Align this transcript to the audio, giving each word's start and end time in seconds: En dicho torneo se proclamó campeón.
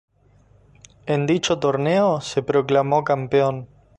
En 1.05 1.27
dicho 1.27 1.59
torneo 1.59 2.21
se 2.21 2.41
proclamó 2.41 3.03
campeón. 3.03 3.69